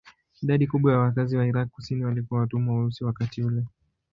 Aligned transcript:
Idadi 0.41 0.67
kubwa 0.67 0.91
ya 0.91 0.99
wakazi 0.99 1.37
wa 1.37 1.47
Irak 1.47 1.69
kusini 1.69 2.05
walikuwa 2.05 2.39
watumwa 2.41 2.79
weusi 2.79 3.03
wakati 3.03 3.43
ule. 3.43 3.63